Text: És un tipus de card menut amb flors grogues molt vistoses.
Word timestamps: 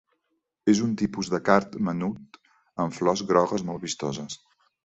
És 0.71 0.79
un 0.85 0.95
tipus 1.01 1.29
de 1.33 1.39
card 1.51 1.77
menut 1.89 2.41
amb 2.85 2.99
flors 3.01 3.25
grogues 3.33 3.69
molt 3.71 3.89
vistoses. 3.89 4.43